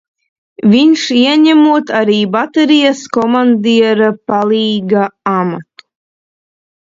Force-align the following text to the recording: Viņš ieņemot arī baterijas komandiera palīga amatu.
Viņš 0.69 1.01
ieņemot 1.17 1.91
arī 1.97 2.15
baterijas 2.35 3.03
komandiera 3.17 4.09
palīga 4.33 5.03
amatu. 5.35 5.87